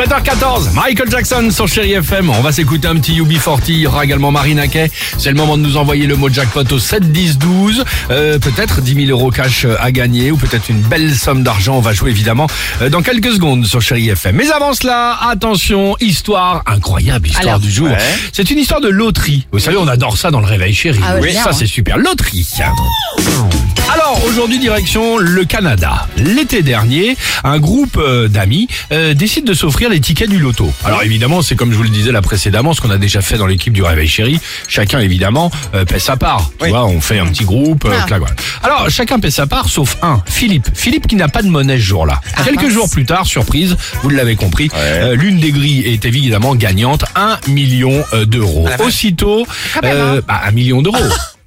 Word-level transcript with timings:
7h14, 0.00 0.72
Michael 0.72 1.10
Jackson 1.10 1.50
sur 1.50 1.68
Chéri 1.68 1.92
FM. 1.92 2.30
On 2.30 2.40
va 2.40 2.52
s'écouter 2.52 2.88
un 2.88 2.94
petit 2.94 3.20
UB40. 3.20 3.60
Il 3.68 3.80
y 3.80 3.86
aura 3.86 4.02
également 4.02 4.30
Marina 4.30 4.66
Kay. 4.66 4.90
C'est 5.18 5.28
le 5.28 5.36
moment 5.36 5.58
de 5.58 5.62
nous 5.62 5.76
envoyer 5.76 6.06
le 6.06 6.16
mot 6.16 6.30
jackpot 6.30 6.64
au 6.72 6.78
7 6.78 7.12
10 7.12 7.36
12. 7.36 7.84
Euh, 8.10 8.38
peut-être 8.38 8.80
10 8.80 9.06
000 9.06 9.10
euros 9.10 9.30
cash 9.30 9.66
à 9.78 9.92
gagner 9.92 10.30
ou 10.30 10.38
peut-être 10.38 10.70
une 10.70 10.80
belle 10.80 11.14
somme 11.14 11.42
d'argent. 11.42 11.76
On 11.76 11.82
va 11.82 11.92
jouer 11.92 12.12
évidemment 12.12 12.46
euh, 12.80 12.88
dans 12.88 13.02
quelques 13.02 13.34
secondes 13.34 13.66
sur 13.66 13.82
Chéri 13.82 14.08
FM. 14.08 14.36
Mais 14.36 14.50
avant 14.50 14.72
cela, 14.72 15.18
attention, 15.28 15.94
histoire 16.00 16.62
incroyable, 16.64 17.28
histoire 17.28 17.60
du 17.60 17.70
jour. 17.70 17.90
C'est 18.32 18.50
une 18.50 18.58
histoire 18.58 18.80
de 18.80 18.88
loterie. 18.88 19.46
Vous 19.52 19.58
savez, 19.58 19.76
on 19.76 19.86
adore 19.86 20.16
ça 20.16 20.30
dans 20.30 20.40
le 20.40 20.46
réveil 20.46 20.72
chéri. 20.72 20.98
Ah 21.04 21.16
ouais, 21.16 21.30
bien, 21.30 21.42
ça 21.42 21.50
hein. 21.50 21.52
c'est 21.52 21.66
super. 21.66 21.98
Loterie. 21.98 22.48
Alors 23.92 24.22
aujourd'hui 24.26 24.58
direction 24.58 25.18
le 25.18 25.44
Canada. 25.44 26.06
L'été 26.16 26.62
dernier, 26.62 27.16
un 27.44 27.58
groupe 27.58 27.96
euh, 27.96 28.28
d'amis 28.28 28.68
euh, 28.92 29.14
décide 29.14 29.44
de 29.44 29.54
s'offrir 29.54 29.88
les 29.90 30.00
tickets 30.00 30.28
du 30.30 30.38
loto. 30.38 30.72
Alors 30.84 31.02
évidemment, 31.02 31.42
c'est 31.42 31.56
comme 31.56 31.72
je 31.72 31.76
vous 31.76 31.82
le 31.82 31.88
disais 31.88 32.12
là 32.12 32.22
précédemment, 32.22 32.72
ce 32.72 32.80
qu'on 32.80 32.90
a 32.90 32.98
déjà 32.98 33.20
fait 33.20 33.36
dans 33.36 33.46
l'équipe 33.46 33.72
du 33.72 33.82
Réveil 33.82 34.06
Chéri. 34.08 34.38
Chacun 34.68 35.00
évidemment 35.00 35.50
euh, 35.74 35.84
paie 35.84 35.98
sa 35.98 36.16
part. 36.16 36.50
Tu 36.62 36.68
vois, 36.68 36.86
on 36.86 37.00
fait 37.00 37.18
un 37.18 37.26
petit 37.26 37.44
groupe. 37.44 37.84
euh, 37.84 37.90
Ah. 38.00 38.04
clac, 38.06 38.20
voilà. 38.20 38.34
Alors 38.62 38.88
chacun 38.90 39.18
paie 39.18 39.30
sa 39.30 39.46
part, 39.46 39.68
sauf 39.68 39.96
un, 40.02 40.22
Philippe. 40.26 40.68
Philippe 40.74 41.06
qui 41.06 41.16
n'a 41.16 41.28
pas 41.28 41.42
de 41.42 41.48
monnaie 41.48 41.78
ce 41.78 41.82
jour-là. 41.84 42.20
Quelques 42.44 42.62
mince. 42.62 42.72
jours 42.72 42.90
plus 42.90 43.04
tard, 43.04 43.26
surprise, 43.26 43.76
vous 44.02 44.10
l'avez 44.10 44.36
compris, 44.36 44.70
euh, 44.74 45.14
l'une 45.16 45.38
des 45.40 45.50
grilles 45.50 45.86
est 45.86 46.04
évidemment 46.04 46.54
gagnante, 46.54 47.04
un 47.16 47.38
million 47.48 48.04
euh, 48.12 48.24
d'euros. 48.24 48.68
Aussitôt, 48.84 49.46
même, 49.82 49.96
euh, 49.96 50.18
hein. 50.18 50.22
bah, 50.26 50.40
un 50.46 50.50
million 50.52 50.80
d'euros. 50.82 50.96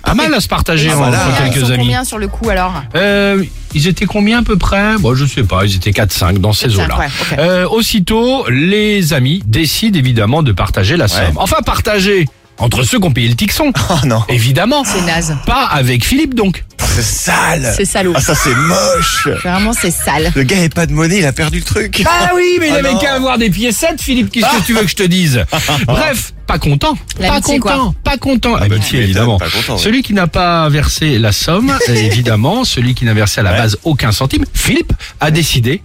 Pas 0.03 0.13
mal 0.13 0.33
à 0.33 0.39
se 0.41 0.47
partager 0.47 0.91
entre 0.91 1.17
Ils 1.47 1.51
quelques 1.51 1.65
sont 1.65 1.71
amis. 1.73 1.83
combien 1.83 2.03
sur 2.03 2.17
le 2.17 2.27
coup 2.27 2.49
alors 2.49 2.73
Euh, 2.95 3.43
ils 3.73 3.87
étaient 3.87 4.05
combien 4.05 4.39
à 4.39 4.43
peu 4.43 4.57
près? 4.57 4.97
Bon, 4.99 5.15
je 5.15 5.25
sais 5.25 5.43
pas, 5.43 5.65
ils 5.65 5.75
étaient 5.75 5.91
4-5 5.91 6.39
dans 6.39 6.53
ces 6.53 6.67
4-5, 6.67 6.75
eaux-là. 6.85 6.97
ouais. 6.99 7.07
Euh, 7.39 7.67
aussitôt, 7.69 8.45
les 8.49 9.13
amis 9.13 9.41
décident 9.45 9.97
évidemment 9.97 10.43
de 10.43 10.51
partager 10.51 10.97
la 10.97 11.07
somme. 11.07 11.37
Enfin, 11.37 11.57
partager 11.65 12.27
entre 12.59 12.83
ceux 12.83 12.99
qui 12.99 13.07
ont 13.07 13.11
payé 13.11 13.27
le 13.29 13.35
tixon. 13.35 13.71
Oh 13.89 13.93
non, 14.05 14.23
Évidemment. 14.29 14.83
C'est 14.85 15.01
naze. 15.01 15.35
Pas 15.45 15.65
avec 15.71 16.05
Philippe 16.05 16.35
donc. 16.35 16.63
C'est 16.93 17.01
sale. 17.01 17.73
C'est 17.75 17.85
salaud. 17.85 18.13
Ah 18.15 18.21
ça 18.21 18.35
c'est 18.35 18.53
moche. 18.53 19.27
Vraiment, 19.43 19.73
c'est 19.73 19.91
sale. 19.91 20.31
Le 20.35 20.43
gars 20.43 20.57
avait 20.57 20.69
pas 20.69 20.85
de 20.85 20.93
monnaie, 20.93 21.19
il 21.19 21.25
a 21.25 21.33
perdu 21.33 21.59
le 21.59 21.63
truc. 21.63 22.03
Ah 22.05 22.31
oui, 22.35 22.57
mais 22.59 22.67
il 22.67 22.73
Ah 22.73 22.87
avait 22.87 22.99
qu'à 22.99 23.15
avoir 23.15 23.37
des 23.37 23.49
piécettes, 23.49 24.01
Philippe. 24.01 24.31
Qu'est-ce 24.31 24.59
que 24.59 24.65
tu 24.65 24.73
veux 24.73 24.81
que 24.81 24.87
je 24.89 24.95
te 24.95 25.03
dise 25.03 25.43
Bref, 25.87 26.33
pas 26.45 26.59
content. 26.59 26.95
Pas 27.19 27.41
content. 27.41 27.95
Pas 28.03 28.17
content. 28.17 28.55
Ah 28.59 28.67
bah, 28.67 28.75
tu 28.77 28.83
si, 28.89 28.97
évidemment. 28.97 29.39
pas 29.39 29.49
content, 29.49 29.75
ouais. 29.75 29.81
Celui 29.81 30.03
qui 30.03 30.13
n'a 30.13 30.27
pas 30.27 30.69
versé 30.69 31.17
la 31.17 31.31
somme, 31.31 31.73
évidemment, 31.87 32.63
celui 32.63 32.93
qui 32.93 33.05
n'a 33.05 33.13
versé 33.13 33.39
à 33.41 33.43
la 33.43 33.53
base 33.53 33.77
aucun 33.83 34.11
centime, 34.11 34.45
Philippe 34.53 34.93
a 35.19 35.31
décidé 35.31 35.81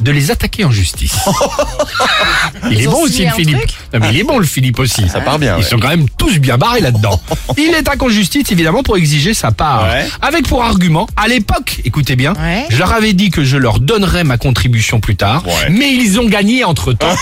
de 0.00 0.10
les 0.12 0.30
attaquer 0.30 0.64
en 0.64 0.70
justice. 0.70 1.16
il 2.70 2.80
est 2.80 2.86
bon 2.86 3.02
aussi 3.02 3.24
le 3.24 3.30
Philippe. 3.32 3.58
Non, 3.94 4.00
mais 4.00 4.10
il 4.12 4.18
est 4.20 4.24
bon 4.24 4.38
le 4.38 4.44
Philippe 4.46 4.78
aussi. 4.78 5.08
Ça 5.08 5.20
part 5.20 5.38
bien, 5.38 5.56
Ils 5.56 5.62
ouais. 5.62 5.68
sont 5.68 5.78
quand 5.78 5.88
même 5.88 6.08
tous 6.18 6.38
bien 6.38 6.58
barrés 6.58 6.80
là-dedans. 6.80 7.20
Il 7.58 7.74
attaque 7.74 8.02
en 8.02 8.08
justice 8.08 8.50
évidemment 8.52 8.82
pour 8.82 8.96
exiger 8.96 9.32
sa 9.34 9.50
part. 9.52 9.84
Ouais. 9.84 10.06
Avec 10.22 10.46
pour 10.48 10.62
argument, 10.62 11.06
à 11.16 11.28
l'époque, 11.28 11.80
écoutez 11.84 12.16
bien, 12.16 12.34
Ouais. 12.34 12.66
je 12.68 12.76
leur 12.78 12.92
avais 12.92 13.12
dit 13.14 13.30
que 13.30 13.42
je 13.44 13.56
leur 13.56 13.80
donnerais 13.80 14.24
ma 14.24 14.36
contribution 14.36 15.00
plus 15.00 15.16
tard, 15.16 15.46
Ouais. 15.46 15.70
mais 15.70 15.92
ils 15.94 16.20
ont 16.20 16.26
gagné 16.28 16.64
entre 16.64 16.92
temps. 16.92 17.06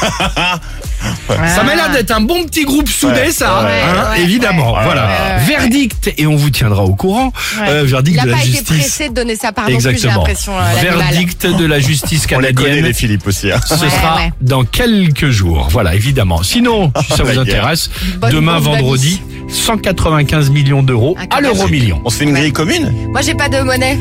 Ça 1.54 1.62
m'a 1.62 1.74
l'air 1.74 1.90
d'être 1.90 2.10
un 2.10 2.20
bon 2.20 2.44
petit 2.44 2.64
groupe 2.64 2.88
soudé, 2.88 3.14
Ouais. 3.20 3.30
ça, 3.30 3.62
Ouais, 3.64 3.70
hein, 3.82 4.10
ouais, 4.12 4.22
évidemment. 4.22 4.74
ouais, 4.74 4.84
voilà. 4.84 5.06
ouais, 5.06 5.10
ouais. 5.38 5.44
Verdict, 5.58 6.12
et 6.16 6.26
on 6.26 6.36
vous 6.36 6.50
tiendra 6.50 6.84
au 6.84 6.94
courant. 6.94 7.32
Ouais. 7.60 7.68
euh, 7.68 7.84
verdict 7.84 8.16
Il 8.16 8.20
a 8.20 8.24
de 8.24 8.30
la 8.30 8.36
pas 8.36 8.42
été 8.42 8.50
justice. 8.50 8.66
pressé 8.78 9.08
de 9.08 9.14
donner 9.14 9.36
sa 9.36 9.52
part 9.52 9.64
non 9.68 9.76
plus, 9.76 9.82
j'ai 9.82 9.88
Exactement. 9.90 10.18
l'impression. 10.20 10.52
euh, 10.58 10.62
l'animal. 10.82 10.98
Verdict 11.12 11.46
de 11.46 11.64
la 11.66 11.80
justice 11.80 12.26
On 12.32 12.38
les 12.40 12.52
connaît 12.52 12.68
canadienne. 12.68 12.84
les 12.86 12.92
Philippe 12.92 13.26
aussi. 13.26 13.50
hein. 13.52 13.60
Ce 13.66 13.74
Ouais, 13.74 13.90
sera 13.90 14.16
ouais. 14.16 14.32
dans 14.40 14.64
quelques 14.64 15.30
jours. 15.30 15.68
Voilà, 15.70 15.94
évidemment. 15.94 16.42
Sinon, 16.42 16.92
si 17.02 17.16
ça 17.16 17.22
vous 17.22 17.28
La 17.28 17.34
guerre. 17.34 17.40
intéresse, 17.42 17.90
Bonne 18.18 18.30
demain 18.30 18.54
bombe 18.60 18.74
vendredi, 18.76 19.20
195 19.48 20.50
millions 20.50 20.82
d'euros 20.82 21.16
à 21.30 21.40
l'euro 21.40 21.68
million. 21.68 22.00
On 22.04 22.10
se 22.10 22.16
fait 22.18 22.24
une 22.24 22.32
grille 22.32 22.52
commune 22.52 22.92
Moi, 23.10 23.20
j'ai 23.22 23.34
pas 23.34 23.48
de 23.48 23.60
monnaie. 23.62 23.98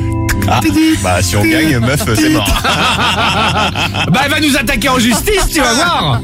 Ah, 0.48 0.60
bah 1.04 1.22
si 1.22 1.38
on 1.38 1.44
gagne, 1.44 1.78
meuf, 1.80 2.04
c'est 2.16 2.30
mort. 2.30 2.48
Bah, 4.12 4.22
elle 4.26 4.32
va 4.32 4.40
nous 4.40 4.58
attaquer 4.58 4.90
en 4.90 5.00
justice, 5.00 5.48
tu 5.52 5.60
vas 5.60 5.74
voir. 5.74 6.22